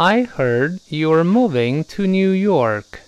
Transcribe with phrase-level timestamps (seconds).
[0.00, 3.00] I heard you're moving to New York.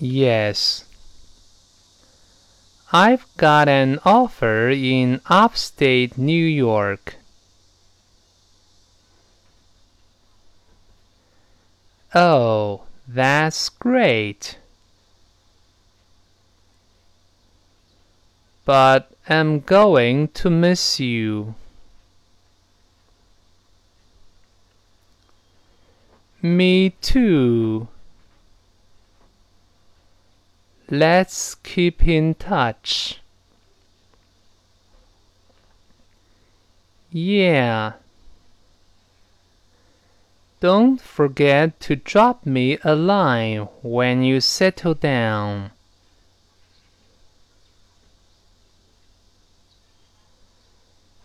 [0.00, 0.84] Yes.
[2.92, 7.14] I've got an offer in upstate New York.
[12.16, 14.58] Oh, that's great.
[18.64, 21.54] But I'm going to miss you.
[26.44, 27.88] Me too.
[30.90, 33.22] Let's keep in touch.
[37.10, 37.94] Yeah.
[40.60, 45.70] Don't forget to drop me a line when you settle down.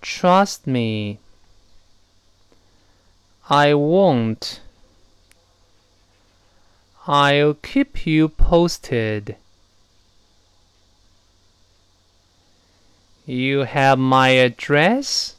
[0.02, 1.20] Trust me.
[3.50, 4.62] I won't.
[7.08, 9.36] I'll keep you posted.
[13.26, 15.36] You have my address?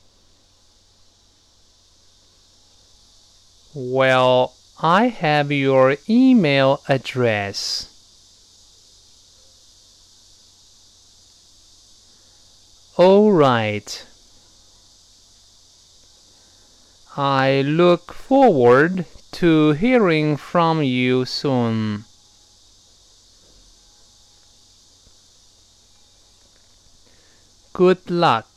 [3.75, 7.87] Well, I have your email address.
[12.97, 14.07] All right.
[17.17, 19.05] I look forward
[19.41, 22.05] to hearing from you soon.
[27.73, 28.50] Good luck.